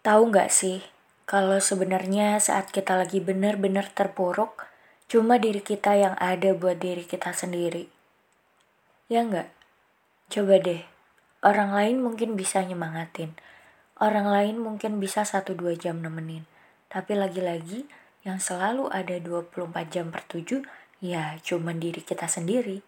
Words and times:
Tahu 0.00 0.32
nggak 0.32 0.48
sih, 0.48 0.80
kalau 1.28 1.60
sebenarnya 1.60 2.40
saat 2.40 2.72
kita 2.72 2.96
lagi 2.96 3.20
benar-benar 3.20 3.92
terpuruk, 3.92 4.64
cuma 5.12 5.36
diri 5.36 5.60
kita 5.60 5.92
yang 5.92 6.16
ada 6.16 6.56
buat 6.56 6.80
diri 6.80 7.04
kita 7.04 7.36
sendiri. 7.36 7.84
Ya 9.12 9.28
nggak? 9.28 9.52
Coba 10.32 10.56
deh, 10.56 10.88
orang 11.44 11.76
lain 11.76 12.00
mungkin 12.00 12.32
bisa 12.32 12.64
nyemangatin. 12.64 13.36
Orang 14.00 14.32
lain 14.32 14.56
mungkin 14.56 15.04
bisa 15.04 15.28
1-2 15.28 15.76
jam 15.76 16.00
nemenin. 16.00 16.48
Tapi 16.88 17.12
lagi-lagi, 17.12 17.84
yang 18.24 18.40
selalu 18.40 18.88
ada 18.88 19.20
24 19.20 19.52
jam 19.92 20.08
per 20.08 20.24
7, 20.24 20.64
ya 21.04 21.36
cuma 21.44 21.76
diri 21.76 22.00
kita 22.00 22.24
sendiri. 22.24 22.80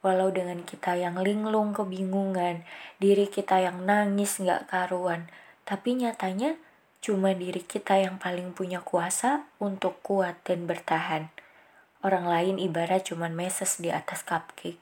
Walau 0.00 0.32
dengan 0.32 0.64
kita 0.64 0.96
yang 0.96 1.20
linglung 1.20 1.76
kebingungan, 1.76 2.64
diri 2.96 3.28
kita 3.28 3.60
yang 3.60 3.84
nangis 3.84 4.40
nggak 4.40 4.72
karuan, 4.72 5.28
tapi 5.68 6.00
nyatanya 6.00 6.56
cuma 7.04 7.36
diri 7.36 7.60
kita 7.60 8.00
yang 8.00 8.16
paling 8.16 8.56
punya 8.56 8.80
kuasa 8.80 9.48
untuk 9.60 10.00
kuat 10.00 10.40
dan 10.44 10.64
bertahan. 10.64 11.28
Orang 12.00 12.24
lain 12.24 12.56
ibarat 12.56 13.12
cuma 13.12 13.28
meses 13.28 13.76
di 13.76 13.92
atas 13.92 14.24
cupcake. 14.24 14.80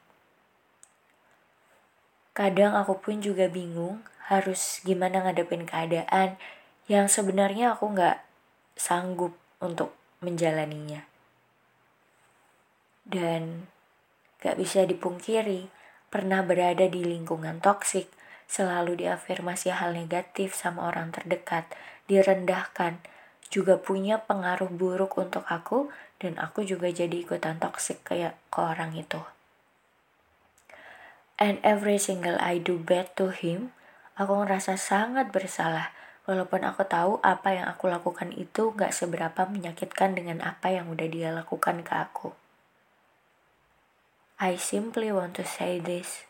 Kadang 2.30 2.78
aku 2.78 3.02
pun 3.02 3.18
juga 3.18 3.50
bingung 3.50 4.06
harus 4.30 4.78
gimana 4.86 5.26
ngadepin 5.26 5.66
keadaan 5.66 6.38
yang 6.86 7.10
sebenarnya 7.10 7.74
aku 7.74 7.90
nggak 7.90 8.22
sanggup 8.78 9.34
untuk 9.58 9.90
menjalaninya. 10.22 11.02
Dan 13.02 13.66
Gak 14.38 14.54
bisa 14.54 14.86
dipungkiri, 14.86 15.66
pernah 16.08 16.46
berada 16.46 16.86
di 16.86 17.02
lingkungan 17.02 17.58
toksik, 17.58 18.06
selalu 18.46 19.04
diafirmasi 19.04 19.74
hal 19.74 19.92
negatif 19.92 20.56
sama 20.56 20.88
orang 20.88 21.12
terdekat, 21.12 21.68
direndahkan, 22.06 23.02
juga 23.52 23.76
punya 23.80 24.22
pengaruh 24.24 24.72
buruk 24.72 25.18
untuk 25.20 25.44
aku, 25.48 25.92
dan 26.20 26.38
aku 26.38 26.64
juga 26.64 26.88
jadi 26.88 27.12
ikutan 27.24 27.58
toksik 27.58 28.04
kayak 28.06 28.38
ke 28.48 28.58
orang 28.60 28.94
itu. 28.96 29.20
And 31.38 31.62
every 31.62 32.02
single 32.02 32.34
I 32.42 32.58
do 32.58 32.78
bad 32.78 33.14
to 33.18 33.30
him, 33.30 33.70
aku 34.18 34.42
ngerasa 34.42 34.74
sangat 34.74 35.30
bersalah, 35.30 35.94
walaupun 36.26 36.66
aku 36.66 36.82
tahu 36.82 37.22
apa 37.22 37.54
yang 37.54 37.66
aku 37.70 37.86
lakukan 37.86 38.34
itu 38.34 38.74
gak 38.74 38.90
seberapa 38.90 39.46
menyakitkan 39.46 40.18
dengan 40.18 40.42
apa 40.42 40.74
yang 40.74 40.90
udah 40.90 41.08
dia 41.08 41.30
lakukan 41.30 41.86
ke 41.86 41.94
aku. 41.94 42.34
I 44.40 44.54
simply 44.54 45.10
want 45.10 45.34
to 45.34 45.44
say 45.44 45.80
this. 45.80 46.22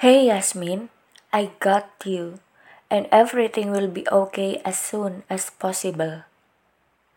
Hey 0.00 0.32
Yasmin, 0.32 0.88
I 1.28 1.52
got 1.60 1.84
you, 2.08 2.40
and 2.88 3.04
everything 3.12 3.68
will 3.68 3.92
be 3.92 4.08
okay 4.08 4.56
as 4.64 4.80
soon 4.80 5.28
as 5.28 5.52
possible. 5.52 6.24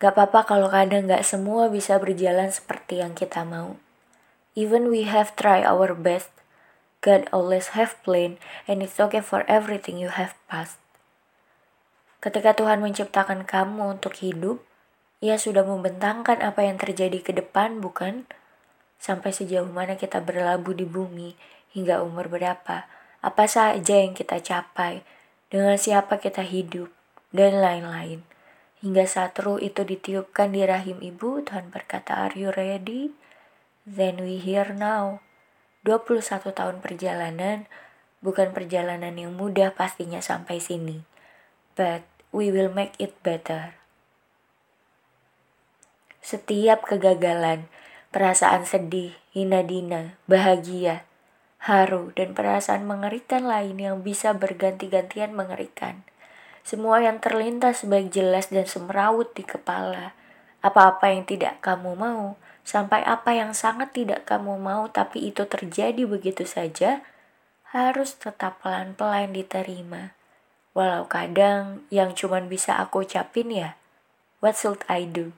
Gak 0.03 0.19
apa-apa 0.19 0.43
kalau 0.43 0.67
kadang 0.67 1.07
gak 1.07 1.23
semua 1.23 1.71
bisa 1.71 1.95
berjalan 1.95 2.51
seperti 2.51 2.99
yang 2.99 3.15
kita 3.15 3.47
mau. 3.47 3.79
Even 4.59 4.91
we 4.91 5.07
have 5.07 5.31
tried 5.39 5.63
our 5.63 5.95
best, 5.95 6.35
God 6.99 7.31
always 7.31 7.71
have 7.71 7.95
plan, 8.03 8.35
and 8.67 8.83
it's 8.83 8.99
okay 8.99 9.23
for 9.23 9.47
everything 9.47 9.95
you 9.95 10.11
have 10.11 10.35
passed. 10.51 10.83
Ketika 12.19 12.51
Tuhan 12.51 12.83
menciptakan 12.83 13.47
kamu 13.47 13.95
untuk 13.95 14.19
hidup, 14.19 14.59
Ia 15.23 15.39
sudah 15.39 15.63
membentangkan 15.63 16.43
apa 16.43 16.67
yang 16.67 16.75
terjadi 16.75 17.23
ke 17.23 17.31
depan, 17.31 17.79
bukan? 17.79 18.27
Sampai 18.99 19.31
sejauh 19.31 19.71
mana 19.71 19.95
kita 19.95 20.19
berlabuh 20.19 20.75
di 20.75 20.83
bumi, 20.83 21.39
hingga 21.73 22.05
umur 22.05 22.29
berapa, 22.29 22.85
apa 23.19 23.45
saja 23.49 23.95
yang 23.99 24.13
kita 24.13 24.39
capai, 24.39 25.01
dengan 25.49 25.77
siapa 25.77 26.21
kita 26.21 26.45
hidup, 26.45 26.93
dan 27.33 27.59
lain-lain. 27.59 28.21
Hingga 28.85 29.05
saat 29.09 29.39
ruh 29.41 29.57
itu 29.57 29.81
ditiupkan 29.81 30.53
di 30.53 30.61
rahim 30.63 31.01
ibu, 31.01 31.41
Tuhan 31.41 31.73
berkata, 31.73 32.19
Are 32.19 32.35
you 32.37 32.53
ready? 32.53 33.15
Then 33.83 34.21
we 34.21 34.39
here 34.39 34.71
now. 34.75 35.23
21 35.83 36.55
tahun 36.55 36.79
perjalanan, 36.79 37.67
bukan 38.23 38.55
perjalanan 38.55 39.15
yang 39.19 39.35
mudah 39.35 39.75
pastinya 39.75 40.23
sampai 40.23 40.59
sini. 40.63 41.03
But 41.75 42.07
we 42.31 42.51
will 42.51 42.71
make 42.71 42.95
it 42.99 43.15
better. 43.23 43.75
Setiap 46.23 46.87
kegagalan, 46.87 47.67
perasaan 48.15 48.63
sedih, 48.63 49.15
hina 49.35 49.59
dina, 49.63 50.15
bahagia, 50.27 51.03
haru, 51.63 52.11
dan 52.19 52.35
perasaan 52.35 52.83
mengerikan 52.83 53.47
lain 53.47 53.79
yang 53.79 54.03
bisa 54.03 54.35
berganti-gantian 54.35 55.31
mengerikan. 55.31 56.03
Semua 56.63 56.99
yang 56.99 57.23
terlintas 57.23 57.87
baik 57.87 58.11
jelas 58.11 58.51
dan 58.51 58.67
semerawut 58.67 59.31
di 59.31 59.47
kepala. 59.47 60.11
Apa-apa 60.59 61.11
yang 61.11 61.23
tidak 61.23 61.63
kamu 61.63 61.95
mau, 61.95 62.35
sampai 62.67 63.03
apa 63.03 63.35
yang 63.35 63.55
sangat 63.55 63.95
tidak 63.95 64.27
kamu 64.27 64.59
mau 64.59 64.87
tapi 64.91 65.27
itu 65.27 65.43
terjadi 65.47 66.03
begitu 66.07 66.43
saja, 66.43 67.03
harus 67.71 68.15
tetap 68.15 68.59
pelan-pelan 68.59 69.31
diterima. 69.31 70.15
Walau 70.75 71.07
kadang 71.07 71.87
yang 71.87 72.11
cuma 72.11 72.43
bisa 72.43 72.75
aku 72.79 73.07
ucapin 73.07 73.51
ya, 73.51 73.79
what 74.43 74.55
should 74.59 74.83
I 74.91 75.07
do? 75.07 75.31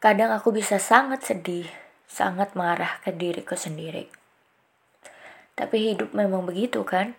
Kadang 0.00 0.32
aku 0.32 0.52
bisa 0.52 0.76
sangat 0.76 1.24
sedih, 1.24 1.68
sangat 2.06 2.54
marah 2.54 3.02
ke 3.02 3.10
diriku 3.10 3.58
sendiri. 3.58 4.08
Tapi 5.58 5.92
hidup 5.92 6.14
memang 6.14 6.46
begitu 6.46 6.86
kan? 6.86 7.18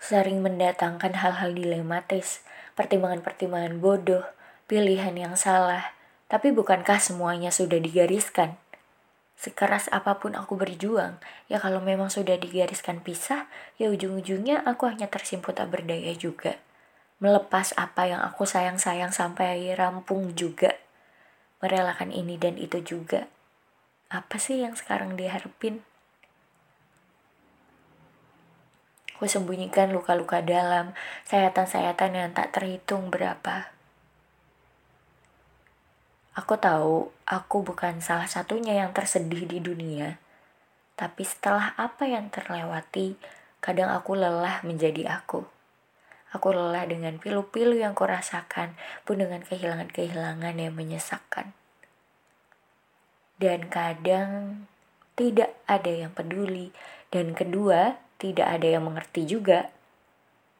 Sering 0.00 0.40
mendatangkan 0.40 1.16
hal-hal 1.16 1.52
dilematis, 1.52 2.44
pertimbangan-pertimbangan 2.78 3.78
bodoh, 3.82 4.24
pilihan 4.70 5.14
yang 5.14 5.34
salah. 5.36 5.92
Tapi 6.30 6.50
bukankah 6.50 6.98
semuanya 6.98 7.52
sudah 7.52 7.78
digariskan? 7.78 8.56
Sekeras 9.34 9.90
apa 9.90 10.22
pun 10.22 10.38
aku 10.38 10.54
berjuang, 10.54 11.18
ya 11.50 11.58
kalau 11.58 11.82
memang 11.82 12.08
sudah 12.08 12.38
digariskan 12.38 13.02
pisah, 13.02 13.50
ya 13.76 13.90
ujung-ujungnya 13.90 14.62
aku 14.62 14.86
hanya 14.86 15.10
tersimput 15.10 15.58
tak 15.58 15.74
berdaya 15.74 16.14
juga. 16.14 16.62
Melepas 17.18 17.74
apa 17.74 18.06
yang 18.06 18.22
aku 18.22 18.46
sayang-sayang 18.46 19.10
sampai 19.10 19.74
rampung 19.74 20.32
juga. 20.38 20.78
Merelakan 21.58 22.14
ini 22.14 22.38
dan 22.38 22.54
itu 22.54 22.78
juga 22.86 23.33
apa 24.14 24.38
sih 24.38 24.62
yang 24.62 24.78
sekarang 24.78 25.18
diharapin? 25.18 25.82
Aku 29.18 29.26
sembunyikan 29.26 29.90
luka-luka 29.90 30.38
dalam, 30.38 30.94
sayatan-sayatan 31.26 32.14
yang 32.14 32.30
tak 32.30 32.54
terhitung 32.54 33.10
berapa. 33.10 33.74
Aku 36.38 36.54
tahu 36.58 37.10
aku 37.26 37.66
bukan 37.66 37.98
salah 37.98 38.30
satunya 38.30 38.78
yang 38.78 38.94
tersedih 38.94 39.50
di 39.50 39.58
dunia, 39.58 40.22
tapi 40.94 41.26
setelah 41.26 41.74
apa 41.74 42.06
yang 42.06 42.30
terlewati, 42.30 43.18
kadang 43.58 43.90
aku 43.90 44.14
lelah 44.14 44.62
menjadi 44.62 45.10
aku. 45.10 45.42
Aku 46.34 46.50
lelah 46.54 46.86
dengan 46.86 47.18
pilu-pilu 47.18 47.78
yang 47.78 47.94
kurasakan, 47.94 48.78
pun 49.06 49.22
dengan 49.22 49.42
kehilangan-kehilangan 49.46 50.54
yang 50.58 50.74
menyesakkan 50.74 51.54
dan 53.38 53.66
kadang 53.66 54.64
tidak 55.14 55.54
ada 55.70 55.90
yang 55.90 56.10
peduli, 56.10 56.74
dan 57.14 57.34
kedua, 57.34 57.98
tidak 58.18 58.50
ada 58.50 58.66
yang 58.78 58.86
mengerti 58.86 59.26
juga 59.26 59.70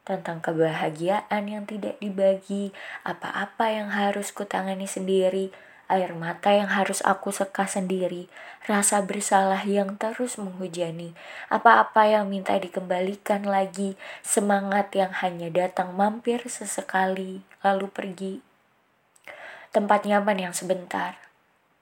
tentang 0.05 0.37
kebahagiaan 0.39 1.43
yang 1.49 1.65
tidak 1.65 1.97
dibagi, 1.97 2.69
apa-apa 3.01 3.73
yang 3.73 3.89
harus 3.89 4.29
kutangani 4.29 4.85
sendiri, 4.85 5.49
air 5.89 6.13
mata 6.13 6.53
yang 6.53 6.69
harus 6.69 7.01
aku 7.01 7.33
seka 7.33 7.65
sendiri, 7.65 8.29
rasa 8.69 9.01
bersalah 9.01 9.65
yang 9.65 9.97
terus 9.97 10.37
menghujani, 10.37 11.17
apa-apa 11.49 12.05
yang 12.05 12.29
minta 12.29 12.53
dikembalikan 12.53 13.45
lagi, 13.49 13.97
semangat 14.21 14.93
yang 14.93 15.09
hanya 15.25 15.49
datang 15.49 15.93
mampir 15.97 16.45
sesekali 16.45 17.41
lalu 17.65 17.89
pergi. 17.89 18.33
Tempat 19.73 20.05
nyaman 20.05 20.37
yang 20.37 20.53
sebentar, 20.53 21.17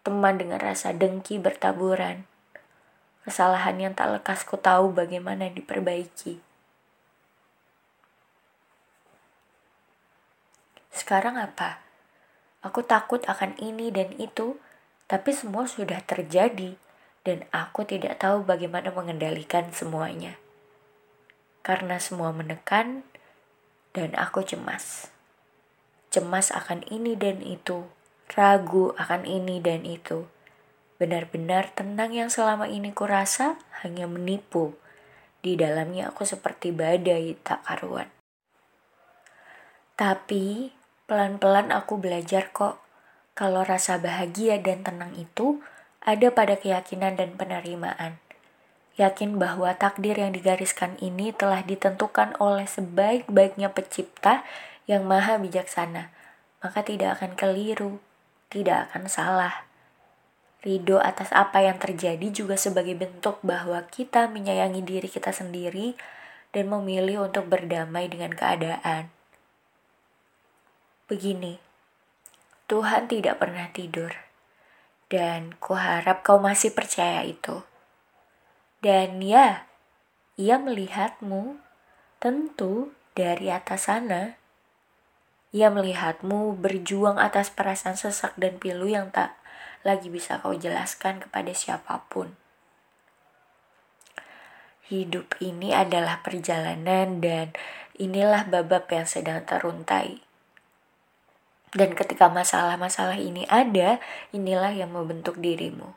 teman 0.03 0.37
dengan 0.37 0.59
rasa 0.59 0.91
dengki 0.91 1.39
bertaburan. 1.39 2.27
Kesalahan 3.23 3.79
yang 3.79 3.93
tak 3.95 4.11
lekas 4.19 4.43
ku 4.43 4.59
tahu 4.59 4.91
bagaimana 4.91 5.47
diperbaiki. 5.47 6.53
sekarang 11.03 11.35
apa? 11.35 11.83
Aku 12.63 12.79
takut 12.87 13.19
akan 13.27 13.59
ini 13.59 13.91
dan 13.91 14.15
itu, 14.15 14.55
tapi 15.11 15.35
semua 15.35 15.67
sudah 15.67 15.99
terjadi 15.99 16.79
dan 17.27 17.43
aku 17.51 17.83
tidak 17.83 18.23
tahu 18.23 18.47
bagaimana 18.47 18.87
mengendalikan 18.95 19.67
semuanya. 19.75 20.39
Karena 21.59 21.99
semua 21.99 22.31
menekan 22.31 23.03
dan 23.91 24.15
aku 24.15 24.47
cemas. 24.47 25.11
Cemas 26.07 26.55
akan 26.55 26.87
ini 26.87 27.19
dan 27.19 27.43
itu, 27.43 27.83
ragu 28.31 28.95
akan 28.95 29.27
ini 29.27 29.59
dan 29.59 29.83
itu. 29.83 30.29
Benar-benar 30.95 31.75
tenang 31.75 32.15
yang 32.15 32.31
selama 32.31 32.71
ini 32.71 32.95
kurasa 32.95 33.59
hanya 33.83 34.07
menipu. 34.07 34.77
Di 35.43 35.59
dalamnya 35.59 36.15
aku 36.15 36.23
seperti 36.23 36.71
badai 36.71 37.35
tak 37.43 37.67
karuan. 37.67 38.07
Tapi 39.99 40.71
pelan-pelan 41.05 41.75
aku 41.75 41.99
belajar 41.99 42.49
kok 42.55 42.79
kalau 43.35 43.67
rasa 43.67 43.99
bahagia 43.99 44.61
dan 44.63 44.87
tenang 44.87 45.11
itu 45.19 45.59
ada 45.99 46.31
pada 46.31 46.55
keyakinan 46.55 47.19
dan 47.19 47.35
penerimaan. 47.35 48.23
Yakin 48.93 49.41
bahwa 49.41 49.73
takdir 49.73 50.21
yang 50.21 50.37
digariskan 50.37 51.01
ini 51.01 51.33
telah 51.33 51.65
ditentukan 51.65 52.37
oleh 52.37 52.69
sebaik-baiknya 52.69 53.73
pencipta 53.73 54.45
yang 54.85 55.09
maha 55.09 55.41
bijaksana, 55.41 56.13
maka 56.61 56.85
tidak 56.85 57.17
akan 57.17 57.33
keliru, 57.33 57.97
tidak 58.53 58.93
akan 58.93 59.09
salah. 59.09 59.65
Ridho 60.61 61.01
atas 61.01 61.33
apa 61.33 61.65
yang 61.65 61.81
terjadi 61.81 62.29
juga 62.29 62.55
sebagai 62.55 62.93
bentuk 62.93 63.41
bahwa 63.41 63.83
kita 63.89 64.29
menyayangi 64.29 64.85
diri 64.85 65.09
kita 65.09 65.33
sendiri 65.33 65.97
dan 66.53 66.69
memilih 66.69 67.27
untuk 67.27 67.49
berdamai 67.49 68.07
dengan 68.07 68.31
keadaan. 68.31 69.09
Begini, 71.09 71.59
Tuhan 72.71 73.11
tidak 73.11 73.43
pernah 73.43 73.67
tidur, 73.75 74.15
dan 75.11 75.57
kuharap 75.59 76.23
kau 76.23 76.39
masih 76.39 76.71
percaya 76.71 77.27
itu. 77.27 77.65
Dan 78.79 79.19
ya, 79.19 79.67
ia 80.39 80.55
melihatmu 80.61 81.59
tentu 82.23 82.95
dari 83.17 83.51
atas 83.51 83.91
sana. 83.91 84.39
Ia 85.53 85.69
melihatmu 85.69 86.57
berjuang 86.57 87.21
atas 87.21 87.53
perasaan 87.53 87.93
sesak 87.93 88.33
dan 88.41 88.57
pilu 88.57 88.89
yang 88.89 89.13
tak 89.13 89.37
lagi 89.85 90.09
bisa 90.09 90.41
kau 90.41 90.57
jelaskan 90.57 91.21
kepada 91.21 91.53
siapa 91.53 92.09
pun. 92.09 92.33
Hidup 94.89 95.37
ini 95.39 95.71
adalah 95.71 96.25
perjalanan 96.25 97.21
dan 97.21 97.53
inilah 98.01 98.49
babak 98.49 98.89
yang 98.89 99.05
sedang 99.05 99.45
teruntai. 99.45 100.25
Dan 101.73 101.93
ketika 101.93 102.29
masalah-masalah 102.29 103.17
ini 103.17 103.45
ada, 103.45 103.97
inilah 104.33 104.73
yang 104.73 104.93
membentuk 104.93 105.37
dirimu. 105.37 105.93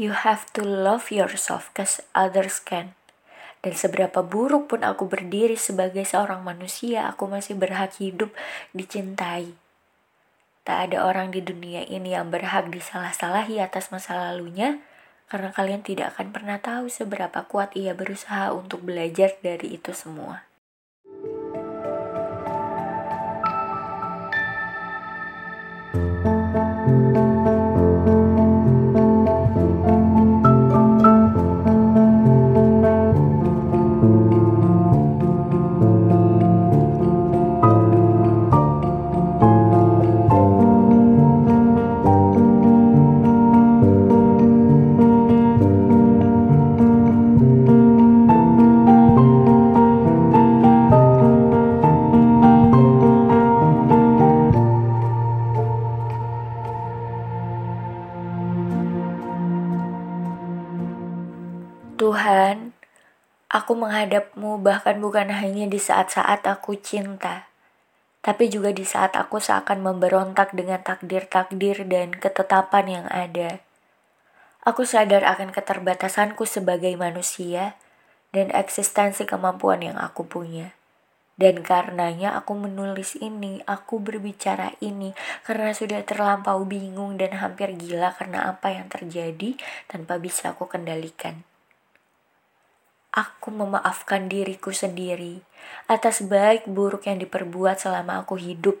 You 0.00 0.12
have 0.12 0.48
to 0.56 0.64
love 0.64 1.12
yourself 1.12 1.68
cause 1.76 2.00
others 2.16 2.56
can. 2.60 2.96
Dan 3.60 3.76
seberapa 3.76 4.24
buruk 4.24 4.72
pun 4.72 4.80
aku 4.80 5.04
berdiri 5.04 5.56
sebagai 5.56 6.04
seorang 6.08 6.40
manusia, 6.40 7.08
aku 7.12 7.28
masih 7.28 7.60
berhak 7.60 7.92
hidup 8.00 8.32
dicintai. 8.72 9.52
Tak 10.64 10.92
ada 10.92 11.04
orang 11.04 11.32
di 11.32 11.44
dunia 11.44 11.84
ini 11.84 12.16
yang 12.16 12.28
berhak 12.28 12.68
disalah-salahi 12.72 13.60
atas 13.60 13.92
masa 13.92 14.16
lalunya, 14.16 14.80
karena 15.30 15.54
kalian 15.54 15.86
tidak 15.86 16.16
akan 16.16 16.34
pernah 16.34 16.58
tahu 16.58 16.90
seberapa 16.90 17.46
kuat 17.46 17.76
ia 17.78 17.94
berusaha 17.94 18.50
untuk 18.50 18.82
belajar 18.82 19.36
dari 19.44 19.78
itu 19.78 19.94
semua. 19.94 20.49
Aku 63.50 63.74
menghadapmu 63.74 64.62
bahkan 64.62 65.02
bukan 65.02 65.26
hanya 65.34 65.66
di 65.66 65.82
saat-saat 65.82 66.46
aku 66.46 66.78
cinta, 66.78 67.50
tapi 68.22 68.46
juga 68.46 68.70
di 68.70 68.86
saat 68.86 69.18
aku 69.18 69.42
seakan 69.42 69.82
memberontak 69.82 70.54
dengan 70.54 70.78
takdir-takdir 70.78 71.82
dan 71.90 72.14
ketetapan 72.14 72.86
yang 72.86 73.06
ada. 73.10 73.58
Aku 74.62 74.86
sadar 74.86 75.26
akan 75.26 75.50
keterbatasanku 75.50 76.46
sebagai 76.46 76.94
manusia 76.94 77.74
dan 78.30 78.54
eksistensi 78.54 79.26
kemampuan 79.26 79.82
yang 79.82 79.98
aku 79.98 80.22
punya. 80.30 80.70
Dan 81.40 81.64
karenanya 81.64 82.36
aku 82.36 82.52
menulis 82.52 83.16
ini, 83.16 83.64
aku 83.64 83.96
berbicara 83.96 84.76
ini 84.84 85.16
karena 85.42 85.72
sudah 85.72 86.04
terlampau 86.04 86.60
bingung 86.68 87.16
dan 87.16 87.32
hampir 87.40 87.72
gila 87.72 88.12
karena 88.12 88.52
apa 88.52 88.76
yang 88.76 88.92
terjadi 88.92 89.56
tanpa 89.88 90.20
bisa 90.20 90.52
aku 90.52 90.68
kendalikan. 90.68 91.49
Aku 93.10 93.50
memaafkan 93.50 94.30
diriku 94.30 94.70
sendiri 94.70 95.42
atas 95.90 96.22
baik 96.22 96.70
buruk 96.70 97.10
yang 97.10 97.18
diperbuat 97.18 97.82
selama 97.82 98.22
aku 98.22 98.38
hidup. 98.38 98.78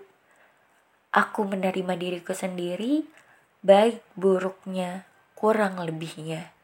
Aku 1.10 1.42
menerima 1.42 1.98
diriku 1.98 2.30
sendiri, 2.30 3.02
baik 3.66 3.98
buruknya, 4.14 5.02
kurang 5.34 5.82
lebihnya. 5.82 6.54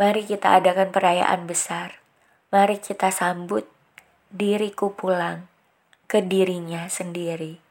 Mari 0.00 0.24
kita 0.24 0.56
adakan 0.56 0.88
perayaan 0.88 1.44
besar. 1.44 2.00
Mari 2.48 2.80
kita 2.80 3.12
sambut 3.12 3.68
diriku 4.32 4.96
pulang 4.96 5.44
ke 6.08 6.24
dirinya 6.24 6.88
sendiri. 6.88 7.67